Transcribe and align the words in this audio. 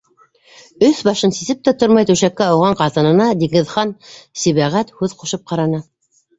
Өҫ-башын 0.87 1.33
сисеп 1.39 1.61
тә 1.69 1.73
тормай 1.83 2.07
түшәккә 2.13 2.49
ауған 2.55 2.79
ҡатынына 2.81 3.29
Диңгеҙхан-Сибәғәт 3.45 4.93
һүҙ 4.99 5.17
ҡушып 5.23 5.49
ҡараны: 5.55 5.87